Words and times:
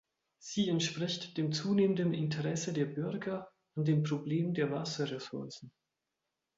Sie 0.39 0.67
entspricht 0.67 1.37
dem 1.37 1.51
zunehmenden 1.51 2.11
Interesse 2.15 2.73
der 2.73 2.85
Bürger 2.85 3.51
an 3.75 3.85
dem 3.85 4.01
Problem 4.01 4.55
der 4.55 4.71
Wasserressourcen. 4.71 5.71